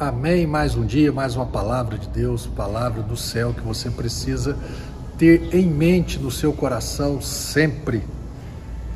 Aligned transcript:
Amém. 0.00 0.46
Mais 0.46 0.76
um 0.76 0.86
dia, 0.86 1.10
mais 1.10 1.34
uma 1.34 1.44
palavra 1.44 1.98
de 1.98 2.08
Deus, 2.10 2.46
palavra 2.46 3.02
do 3.02 3.16
céu 3.16 3.52
que 3.52 3.62
você 3.62 3.90
precisa 3.90 4.56
ter 5.18 5.52
em 5.52 5.66
mente 5.66 6.20
no 6.20 6.30
seu 6.30 6.52
coração 6.52 7.20
sempre. 7.20 8.04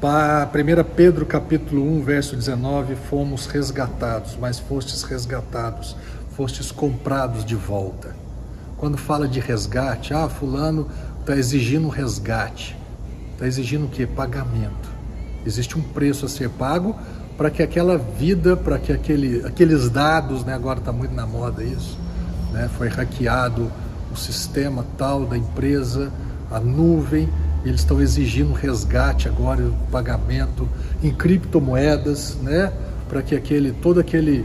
Para 0.00 0.48
1 0.48 0.94
Pedro 0.94 1.26
capítulo 1.26 1.82
1, 1.98 2.02
verso 2.02 2.36
19, 2.36 2.94
fomos 2.94 3.46
resgatados, 3.46 4.36
mas 4.40 4.60
fostes 4.60 5.02
resgatados, 5.02 5.96
fostes 6.36 6.70
comprados 6.70 7.44
de 7.44 7.56
volta. 7.56 8.14
Quando 8.76 8.96
fala 8.96 9.26
de 9.26 9.40
resgate, 9.40 10.14
ah, 10.14 10.28
fulano 10.28 10.88
está 11.18 11.34
exigindo 11.36 11.86
um 11.86 11.90
resgate. 11.90 12.76
Está 13.32 13.48
exigindo 13.48 13.86
o 13.86 13.88
quê? 13.88 14.06
Pagamento. 14.06 14.88
Existe 15.44 15.76
um 15.76 15.82
preço 15.82 16.24
a 16.24 16.28
ser 16.28 16.50
pago 16.50 16.94
para 17.36 17.50
que 17.50 17.62
aquela 17.62 17.98
vida, 17.98 18.56
para 18.56 18.78
que 18.78 18.92
aquele, 18.92 19.44
aqueles 19.44 19.90
dados, 19.90 20.44
né, 20.44 20.54
agora 20.54 20.78
está 20.78 20.92
muito 20.92 21.14
na 21.14 21.26
moda 21.26 21.62
isso, 21.62 21.98
né, 22.52 22.70
foi 22.78 22.88
hackeado 22.88 23.70
o 24.12 24.16
sistema 24.16 24.84
tal 24.96 25.26
da 25.26 25.36
empresa, 25.36 26.12
a 26.50 26.60
nuvem, 26.60 27.28
eles 27.64 27.80
estão 27.80 28.00
exigindo 28.00 28.52
resgate 28.52 29.26
agora, 29.26 29.68
pagamento 29.90 30.68
em 31.02 31.12
criptomoedas, 31.12 32.36
né, 32.36 32.72
para 33.08 33.22
que 33.22 33.34
aquele, 33.34 33.72
todo 33.72 33.98
aquele, 33.98 34.44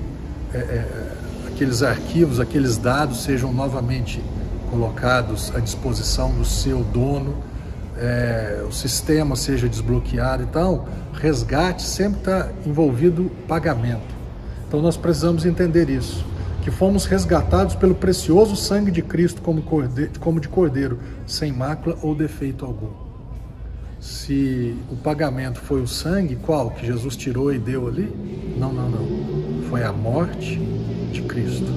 é, 0.53 0.58
é, 0.58 1.11
aqueles 1.47 1.83
arquivos, 1.83 2.39
aqueles 2.39 2.77
dados 2.77 3.23
sejam 3.23 3.53
novamente 3.53 4.21
colocados 4.71 5.52
à 5.55 5.59
disposição 5.59 6.31
do 6.31 6.45
seu 6.45 6.83
dono 6.83 7.35
é, 7.99 8.63
o 8.67 8.71
sistema 8.71 9.35
seja 9.35 9.67
desbloqueado. 9.67 10.44
Então, 10.44 10.85
resgate 11.13 11.81
sempre 11.81 12.20
está 12.20 12.49
envolvido 12.66 13.30
pagamento. 13.48 14.17
Então, 14.67 14.81
nós 14.81 14.95
precisamos 14.95 15.45
entender 15.45 15.89
isso, 15.89 16.23
que 16.62 16.72
fomos 16.72 17.05
resgatados 17.05 17.75
pelo 17.75 17.95
precioso 17.95 18.55
sangue 18.55 18.91
de 18.91 19.02
Cristo 19.02 19.41
como, 19.41 19.63
como 20.20 20.39
de 20.39 20.47
cordeiro, 20.47 21.00
sem 21.25 21.52
mácula 21.52 21.97
ou 22.02 22.16
defeito 22.16 22.66
algum. 22.66 23.09
Se 24.00 24.78
o 24.89 24.95
pagamento 24.95 25.59
foi 25.59 25.81
o 25.81 25.88
sangue, 25.88 26.38
qual? 26.38 26.72
Que 26.72 26.86
Jesus 26.86 27.17
tirou 27.17 27.53
e 27.53 27.58
deu 27.58 27.88
ali? 27.88 28.09
Não, 28.58 28.72
não, 28.72 28.89
não. 28.89 29.63
Foi 29.69 29.84
a 29.84 29.91
morte 29.91 30.56
de 31.11 31.22
Cristo. 31.23 31.67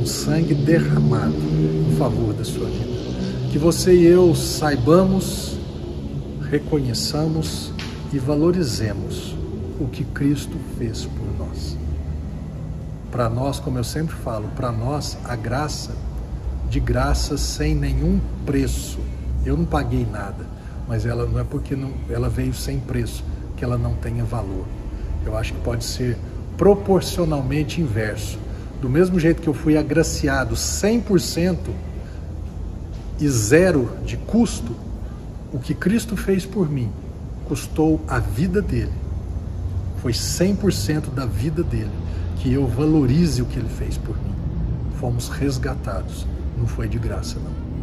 Um 0.00 0.06
sangue 0.06 0.54
derramado 0.54 1.34
em 1.34 1.96
favor 1.96 2.32
da 2.32 2.44
sua 2.44 2.68
vida. 2.68 2.94
Que 3.50 3.58
você 3.58 3.92
e 3.92 4.06
eu 4.06 4.34
saibamos 4.36 5.53
reconheçamos 6.54 7.72
e 8.12 8.18
valorizemos 8.18 9.34
o 9.80 9.88
que 9.88 10.04
Cristo 10.04 10.56
fez 10.78 11.04
por 11.04 11.46
nós. 11.46 11.76
Para 13.10 13.28
nós, 13.28 13.58
como 13.58 13.76
eu 13.76 13.82
sempre 13.82 14.14
falo, 14.14 14.48
para 14.54 14.70
nós 14.70 15.18
a 15.24 15.34
graça, 15.34 15.96
de 16.70 16.78
graça 16.78 17.36
sem 17.36 17.74
nenhum 17.74 18.20
preço. 18.46 19.00
Eu 19.44 19.56
não 19.56 19.64
paguei 19.64 20.06
nada, 20.06 20.46
mas 20.86 21.04
ela 21.04 21.26
não 21.26 21.40
é 21.40 21.44
porque 21.44 21.74
não, 21.74 21.92
ela 22.08 22.28
veio 22.28 22.54
sem 22.54 22.78
preço 22.78 23.24
que 23.56 23.64
ela 23.64 23.76
não 23.76 23.94
tenha 23.94 24.24
valor. 24.24 24.64
Eu 25.26 25.36
acho 25.36 25.54
que 25.54 25.60
pode 25.60 25.84
ser 25.84 26.16
proporcionalmente 26.56 27.80
inverso. 27.80 28.38
Do 28.80 28.88
mesmo 28.88 29.18
jeito 29.18 29.42
que 29.42 29.48
eu 29.48 29.54
fui 29.54 29.76
agraciado 29.76 30.54
100% 30.54 31.56
e 33.18 33.28
zero 33.28 33.90
de 34.04 34.16
custo, 34.16 34.83
o 35.54 35.58
que 35.60 35.72
Cristo 35.72 36.16
fez 36.16 36.44
por 36.44 36.68
mim 36.68 36.90
custou 37.46 38.04
a 38.08 38.18
vida 38.18 38.60
dele. 38.60 38.90
Foi 40.02 40.10
100% 40.10 41.14
da 41.14 41.24
vida 41.26 41.62
dele. 41.62 41.92
Que 42.38 42.52
eu 42.52 42.66
valorize 42.66 43.40
o 43.40 43.46
que 43.46 43.60
ele 43.60 43.68
fez 43.68 43.96
por 43.96 44.16
mim. 44.16 44.34
Fomos 44.98 45.28
resgatados. 45.28 46.26
Não 46.58 46.66
foi 46.66 46.88
de 46.88 46.98
graça, 46.98 47.36
não. 47.38 47.73